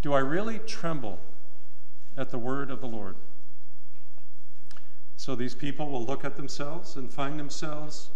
[0.00, 1.18] Do I really tremble
[2.16, 3.16] at the word of the Lord?
[5.16, 8.10] So these people will look at themselves and find themselves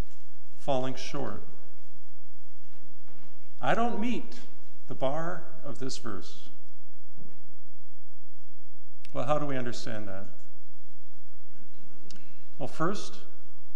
[0.59, 1.43] falling short.
[3.61, 4.37] I don't meet
[4.87, 6.49] the bar of this verse.
[9.13, 10.27] Well, how do we understand that?
[12.59, 13.19] Well, first,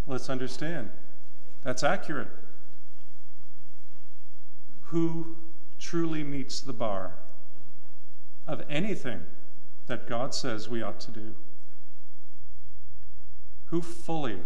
[0.07, 0.89] let's understand
[1.63, 2.29] that's accurate.
[4.85, 5.35] Who
[5.79, 7.15] truly meets the bar
[8.47, 9.25] of anything
[9.87, 11.35] that God says we ought to do?
[13.67, 14.39] Who fully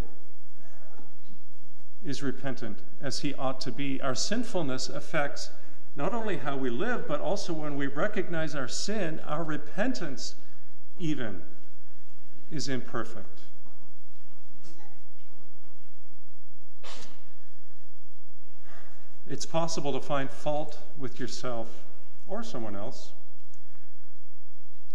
[2.04, 4.00] is repentant as he ought to be?
[4.00, 5.50] Our sinfulness affects
[5.94, 10.34] not only how we live, but also when we recognize our sin, our repentance
[10.98, 11.42] even
[12.50, 13.40] is imperfect.
[19.28, 21.68] It's possible to find fault with yourself
[22.26, 23.12] or someone else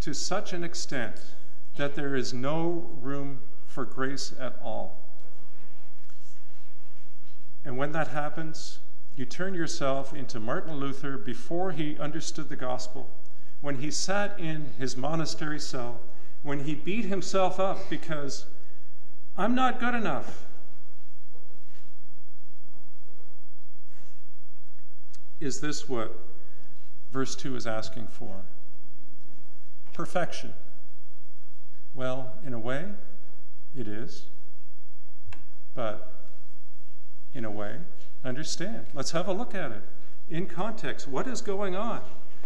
[0.08, 1.18] to such an extent
[1.76, 4.96] that there is no room for grace at all.
[7.66, 8.80] And when that happens,
[9.18, 13.10] you turn yourself into Martin Luther before he understood the gospel,
[13.60, 16.00] when he sat in his monastery cell,
[16.42, 18.46] when he beat himself up because
[19.36, 20.46] I'm not good enough.
[25.42, 26.18] Is this what
[27.12, 28.46] verse 2 is asking for?
[29.98, 30.54] Perfection.
[31.96, 32.86] Well, in a way,
[33.76, 34.28] it is.
[35.74, 36.14] But
[37.34, 37.78] in a way,
[38.24, 38.86] understand.
[38.94, 39.82] Let's have a look at it.
[40.30, 42.02] In context, what is going on?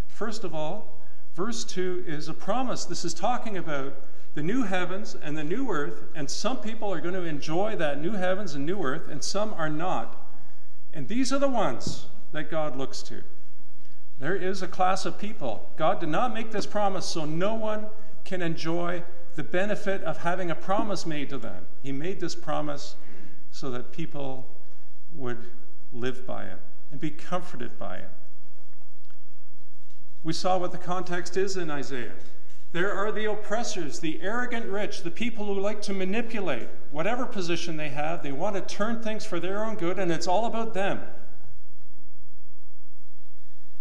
[0.07, 1.01] First of all,
[1.35, 2.85] verse 2 is a promise.
[2.85, 3.95] This is talking about
[4.33, 7.99] the new heavens and the new earth, and some people are going to enjoy that
[7.99, 10.25] new heavens and new earth, and some are not.
[10.93, 13.23] And these are the ones that God looks to.
[14.21, 15.71] There is a class of people.
[15.77, 17.87] God did not make this promise so no one
[18.23, 19.03] can enjoy
[19.33, 21.65] the benefit of having a promise made to them.
[21.81, 22.95] He made this promise
[23.49, 24.45] so that people
[25.15, 25.39] would
[25.91, 26.59] live by it
[26.91, 28.09] and be comforted by it.
[30.23, 32.13] We saw what the context is in Isaiah.
[32.73, 37.75] There are the oppressors, the arrogant rich, the people who like to manipulate whatever position
[37.75, 38.21] they have.
[38.21, 41.01] They want to turn things for their own good, and it's all about them.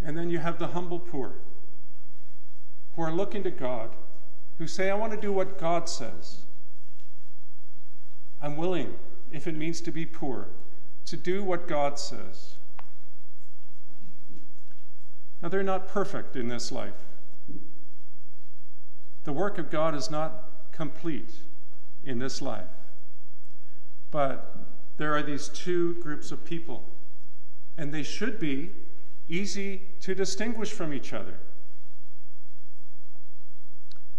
[0.03, 1.35] And then you have the humble poor
[2.97, 3.91] who are looking to God,
[4.59, 6.43] who say, I want to do what God says.
[8.43, 8.95] I'm willing,
[9.31, 10.49] if it means to be poor,
[11.07, 12.55] to do what God says.
[15.43, 17.07] Now, they're not perfect in this life.
[19.25, 21.31] The work of God is not complete
[22.05, 22.69] in this life.
[24.11, 24.57] But
[24.97, 26.85] there are these two groups of people,
[27.79, 28.71] and they should be
[29.31, 31.39] easy to distinguish from each other.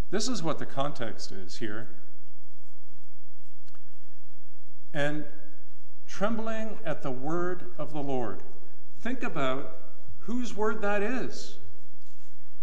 [0.10, 1.90] This is what the context is here.
[4.94, 5.26] And
[6.08, 8.42] trembling at the word of the Lord.
[9.00, 9.78] Think about
[10.20, 11.58] whose word that is.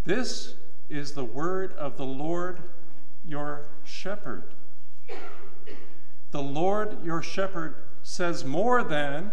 [0.04, 0.54] This
[0.88, 2.62] is the word of the Lord
[3.24, 4.44] your shepherd.
[6.30, 9.32] The Lord your shepherd says more than,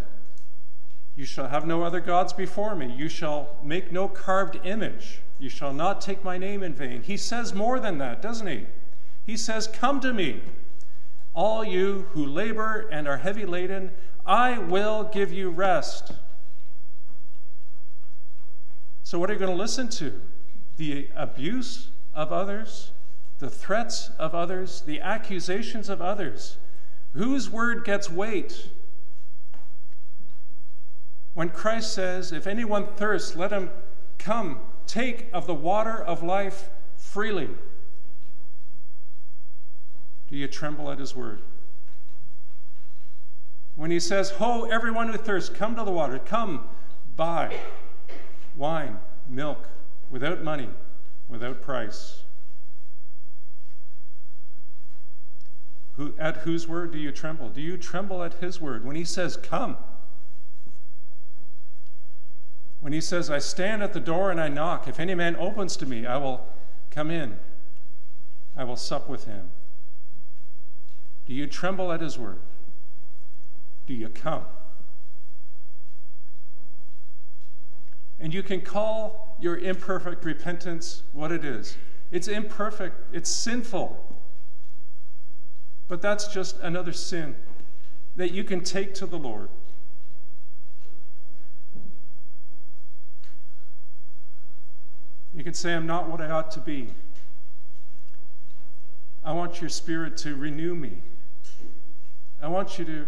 [1.16, 5.49] You shall have no other gods before me, you shall make no carved image, you
[5.49, 7.03] shall not take my name in vain.
[7.03, 8.66] He says more than that, doesn't he?
[9.26, 10.41] He says, Come to me,
[11.34, 13.91] all you who labor and are heavy laden,
[14.26, 16.11] I will give you rest.
[19.03, 20.20] So, what are you going to listen to?
[20.78, 22.91] The abuse of others,
[23.39, 26.57] the threats of others, the accusations of others.
[27.13, 28.70] Whose word gets weight
[31.36, 33.69] When Christ says, If anyone thirsts, let him
[34.17, 37.49] come, take of the water of life freely.
[40.29, 41.41] Do you tremble at his word?
[43.75, 46.69] When he says, Ho, everyone who thirsts, come to the water, come,
[47.17, 47.59] buy
[48.55, 48.97] wine,
[49.29, 49.67] milk,
[50.09, 50.69] without money,
[51.27, 52.23] without price.
[55.97, 57.49] Who, at whose word do you tremble?
[57.49, 58.86] Do you tremble at his word?
[58.86, 59.75] When he says, Come.
[62.86, 64.88] When he says, I stand at the door and I knock.
[64.88, 66.47] If any man opens to me, I will
[66.91, 67.39] come in.
[68.55, 69.49] I will sup with him.
[71.25, 72.38] Do you tremble at his word?
[73.88, 74.43] Do you come?
[78.19, 81.77] And you can call your imperfect repentance what it is.
[82.11, 84.15] It's imperfect, it's sinful.
[85.88, 87.36] But that's just another sin
[88.15, 89.49] that you can take to the Lord.
[95.36, 96.88] You can say, I'm not what I ought to be.
[99.21, 101.01] I want your spirit to renew me.
[102.41, 103.05] I want you to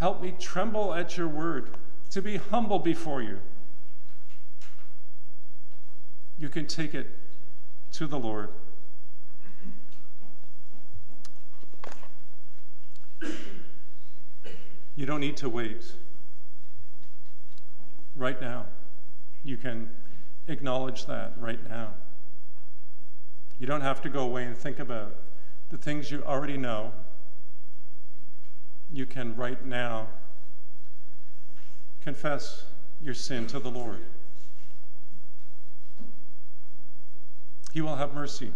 [0.00, 1.70] help me tremble at your word,
[2.10, 3.38] to be humble before you.
[6.38, 7.06] You can take it
[7.92, 8.50] to the Lord.
[14.96, 15.92] You don't need to wait.
[18.16, 18.66] Right now,
[19.44, 19.90] you can
[20.48, 21.90] acknowledge that right now.
[23.58, 25.14] You don't have to go away and think about
[25.70, 26.92] the things you already know.
[28.92, 30.08] You can right now
[32.02, 32.64] confess
[33.02, 34.04] your sin to the Lord.
[37.72, 38.52] He will have mercy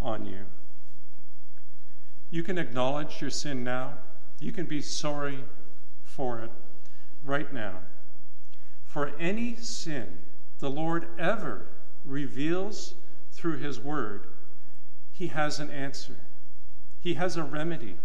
[0.00, 0.46] on you.
[2.30, 3.94] You can acknowledge your sin now.
[4.38, 5.44] You can be sorry
[6.04, 6.50] for it
[7.24, 7.80] right now.
[8.86, 10.18] For any sin
[10.60, 11.66] the Lord ever
[12.04, 12.94] reveals
[13.32, 14.26] through His Word,
[15.12, 16.16] He has an answer,
[17.00, 17.96] He has a remedy.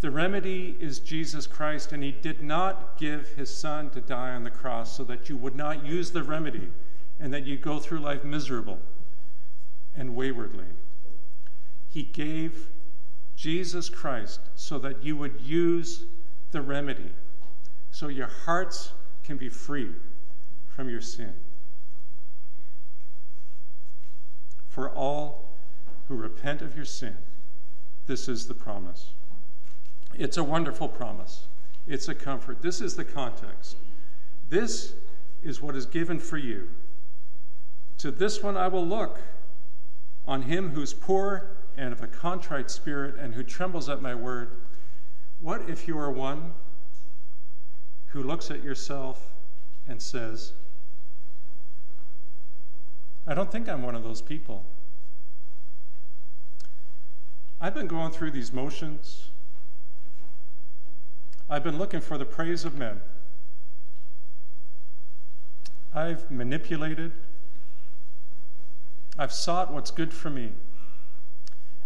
[0.00, 4.44] The remedy is Jesus Christ, and He did not give His Son to die on
[4.44, 6.68] the cross so that you would not use the remedy
[7.18, 8.78] and that you go through life miserable
[9.96, 10.66] and waywardly.
[11.88, 12.68] He gave
[13.36, 16.04] Jesus Christ so that you would use
[16.50, 17.10] the remedy,
[17.90, 19.92] so your hearts can be free
[20.74, 21.32] from your sin.
[24.68, 25.50] For all
[26.08, 27.16] who repent of your sin,
[28.06, 29.10] this is the promise.
[30.14, 31.46] It's a wonderful promise.
[31.86, 32.62] It's a comfort.
[32.62, 33.76] This is the context.
[34.48, 34.94] This
[35.42, 36.68] is what is given for you.
[37.98, 39.20] To this one I will look,
[40.26, 44.56] on him who's poor and of a contrite spirit and who trembles at my word.
[45.40, 46.52] What if you are one
[48.08, 49.32] who looks at yourself
[49.88, 50.52] and says,
[53.26, 54.64] I don't think I'm one of those people.
[57.60, 59.28] I've been going through these motions.
[61.48, 63.00] I've been looking for the praise of men.
[65.94, 67.12] I've manipulated.
[69.16, 70.52] I've sought what's good for me.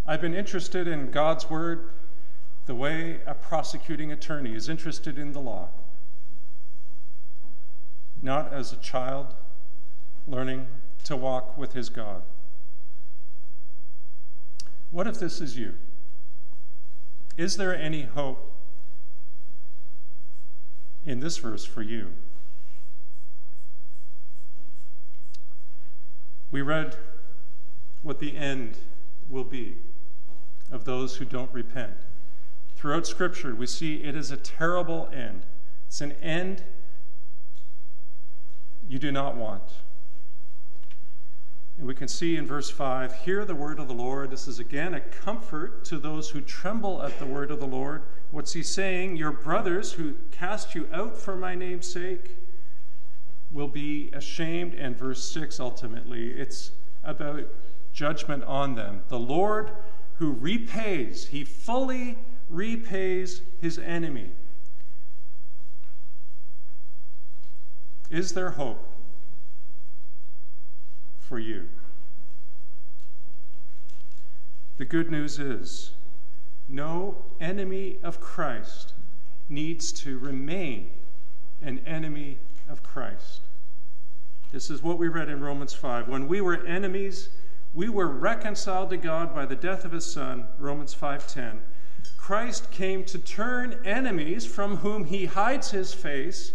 [0.05, 1.91] I've been interested in God's word
[2.65, 5.69] the way a prosecuting attorney is interested in the law.
[8.21, 9.35] Not as a child
[10.25, 10.67] learning
[11.07, 12.21] to walk with his God.
[14.91, 15.75] What if this is you?
[17.37, 18.51] Is there any hope
[21.05, 22.11] in this verse for you?
[26.51, 26.97] We read
[28.01, 28.77] what the end
[29.29, 29.77] will be
[30.69, 31.93] of those who don't repent.
[32.75, 35.43] Throughout Scripture, we see it is a terrible end.
[35.87, 36.63] It's an end
[38.89, 39.63] you do not want.
[41.77, 44.31] And we can see in verse 5 hear the word of the Lord.
[44.31, 48.01] This is again a comfort to those who tremble at the word of the Lord.
[48.31, 49.15] What's he saying?
[49.15, 52.35] Your brothers who cast you out for my name's sake
[53.51, 54.73] will be ashamed.
[54.73, 56.71] And verse 6 ultimately, it's
[57.03, 57.45] about
[57.93, 59.03] judgment on them.
[59.09, 59.71] The Lord
[60.15, 62.17] who repays, he fully
[62.49, 64.31] repays his enemy.
[68.09, 68.86] Is there hope?
[71.27, 71.67] For you.
[74.77, 75.91] The good news is
[76.69, 78.93] no enemy of Christ
[79.49, 80.91] needs to remain
[81.61, 82.37] an enemy
[82.69, 83.41] of Christ.
[84.51, 86.07] This is what we read in Romans 5.
[86.07, 87.29] When we were enemies,
[87.73, 91.61] we were reconciled to God by the death of his son, Romans 5:10.
[92.17, 96.53] Christ came to turn enemies from whom he hides his face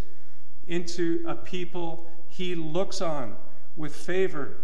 [0.66, 3.36] into a people he looks on
[3.76, 4.56] with favor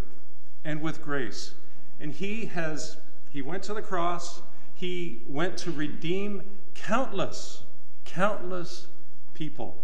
[0.65, 1.55] and with grace.
[2.01, 2.97] And he has,
[3.31, 4.43] he went to the cross,
[4.75, 6.43] he went to redeem
[6.75, 7.63] countless,
[8.05, 8.87] countless
[9.35, 9.77] people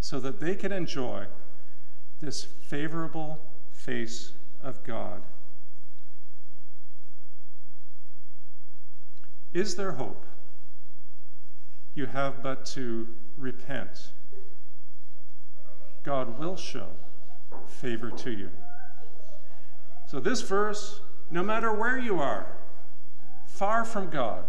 [0.00, 1.26] so that they could enjoy
[2.20, 3.40] this favorable
[3.72, 4.32] face
[4.62, 5.22] of God.
[9.52, 10.26] Is there hope?
[11.94, 13.06] You have but to
[13.38, 14.10] repent.
[16.02, 16.88] God will show
[17.66, 18.50] favor to you.
[20.06, 21.00] So, this verse,
[21.30, 22.46] no matter where you are,
[23.46, 24.44] far from God,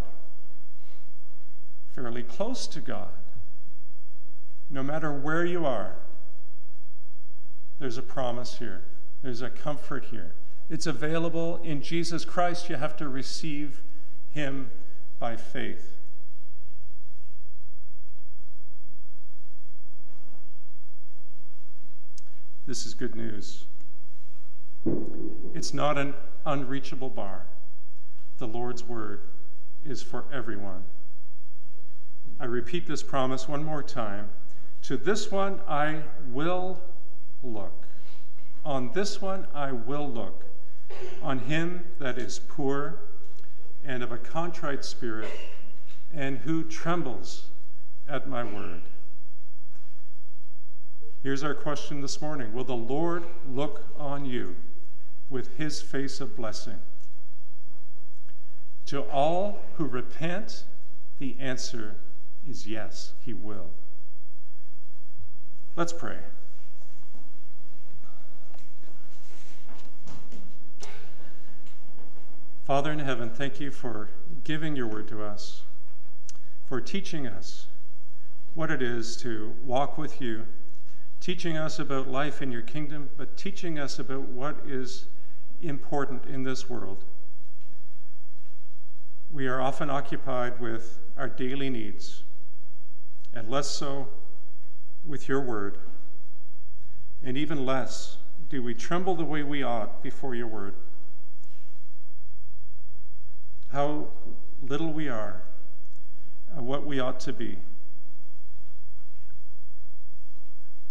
[1.94, 3.08] fairly close to God,
[4.68, 5.96] no matter where you are,
[7.78, 8.82] there's a promise here.
[9.22, 10.32] There's a comfort here.
[10.68, 12.68] It's available in Jesus Christ.
[12.68, 13.82] You have to receive
[14.30, 14.70] Him
[15.18, 15.95] by faith.
[22.66, 23.64] This is good news.
[25.54, 26.14] It's not an
[26.44, 27.46] unreachable bar.
[28.38, 29.20] The Lord's word
[29.84, 30.82] is for everyone.
[32.40, 34.30] I repeat this promise one more time.
[34.82, 36.02] To this one I
[36.32, 36.80] will
[37.44, 37.86] look.
[38.64, 40.44] On this one I will look.
[41.22, 42.98] On him that is poor
[43.84, 45.30] and of a contrite spirit,
[46.12, 47.46] and who trembles
[48.08, 48.82] at my word.
[51.26, 54.54] Here's our question this morning Will the Lord look on you
[55.28, 56.78] with his face of blessing?
[58.86, 60.62] To all who repent,
[61.18, 61.96] the answer
[62.48, 63.70] is yes, he will.
[65.74, 66.18] Let's pray.
[72.68, 74.10] Father in heaven, thank you for
[74.44, 75.62] giving your word to us,
[76.68, 77.66] for teaching us
[78.54, 80.46] what it is to walk with you
[81.20, 85.06] teaching us about life in your kingdom, but teaching us about what is
[85.62, 87.04] important in this world.
[89.32, 92.22] We are often occupied with our daily needs,
[93.34, 94.08] and less so
[95.04, 95.78] with your word.
[97.22, 100.74] And even less do we tremble the way we ought before your word.
[103.72, 104.08] How
[104.62, 105.42] little we are,
[106.56, 107.58] uh, what we ought to be.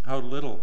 [0.06, 0.62] How little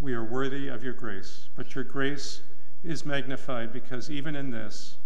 [0.00, 1.48] we are worthy of your grace.
[1.56, 2.42] But your grace
[2.84, 4.98] is magnified because even in this,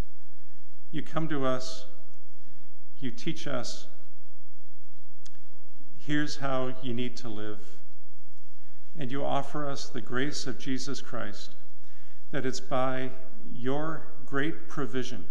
[0.91, 1.87] you come to us,
[2.99, 3.87] you teach us,
[5.99, 7.61] here's how you need to live.
[8.99, 11.55] And you offer us the grace of Jesus Christ,
[12.33, 13.11] that it's by
[13.55, 15.27] your great provision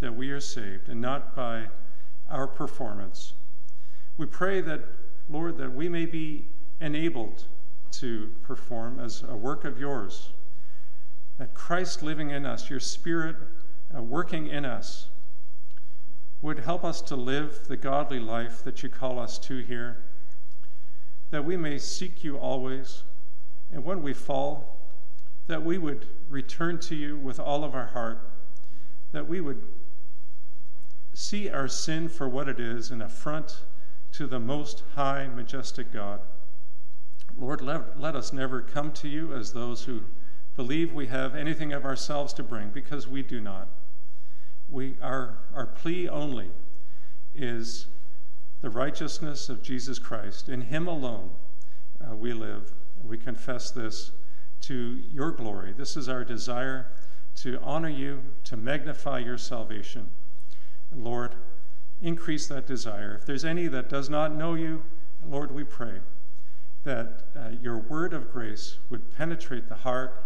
[0.00, 1.66] that we are saved and not by
[2.30, 3.34] our performance.
[4.16, 4.80] We pray that
[5.28, 6.46] Lord, that we may be
[6.80, 7.44] enabled
[7.92, 10.30] to perform as a work of yours.
[11.38, 13.36] That Christ living in us, your Spirit
[13.96, 15.08] uh, working in us,
[16.42, 20.04] would help us to live the godly life that you call us to here.
[21.30, 23.02] That we may seek you always,
[23.72, 24.78] and when we fall,
[25.46, 28.30] that we would return to you with all of our heart,
[29.12, 29.62] that we would
[31.14, 33.60] see our sin for what it is, an affront
[34.14, 36.20] to the most high, majestic God.
[37.36, 40.02] Lord, let, let us never come to you as those who
[40.56, 43.68] believe we have anything of ourselves to bring, because we do not.
[44.68, 46.50] We, our, our plea only
[47.34, 47.86] is
[48.60, 50.48] the righteousness of Jesus Christ.
[50.48, 51.30] In Him alone
[52.00, 52.72] uh, we live.
[53.02, 54.12] We confess this
[54.62, 55.72] to your glory.
[55.72, 56.86] This is our desire
[57.36, 60.08] to honor you, to magnify your salvation.
[60.94, 61.34] Lord,
[62.04, 63.14] increase that desire.
[63.14, 64.82] If there's any that does not know you,
[65.26, 66.00] Lord, we pray
[66.84, 70.22] that uh, your word of grace would penetrate the heart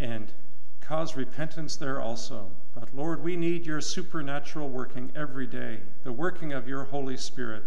[0.00, 0.32] and
[0.80, 2.50] cause repentance there also.
[2.74, 7.62] But Lord, we need your supernatural working every day, the working of your Holy Spirit,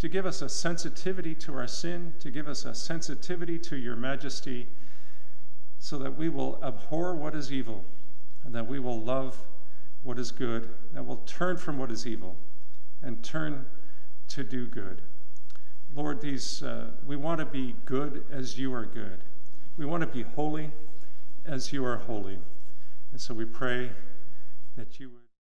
[0.00, 3.94] to give us a sensitivity to our sin, to give us a sensitivity to your
[3.94, 4.66] majesty,
[5.78, 7.84] so that we will abhor what is evil,
[8.44, 9.38] and that we will love
[10.02, 12.36] what is good, that will turn from what is evil
[13.02, 13.66] and turn
[14.28, 15.02] to do good.
[15.94, 19.20] Lord, these uh, we want to be good as you are good.
[19.76, 20.70] We want to be holy
[21.44, 22.38] as you are holy.
[23.10, 23.90] And so we pray
[24.76, 25.21] that you would.